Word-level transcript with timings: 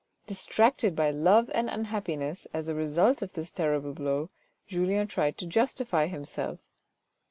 Distracted 0.25 0.95
by 0.95 1.11
love 1.11 1.51
and 1.53 1.69
unhappiness, 1.69 2.47
as 2.55 2.67
a 2.67 2.73
result 2.73 3.21
of 3.21 3.33
this 3.33 3.51
terrible 3.51 3.93
blow, 3.93 4.29
Julien 4.65 5.05
tried 5.05 5.37
to 5.37 5.45
justify 5.45 6.07
himself. 6.07 6.57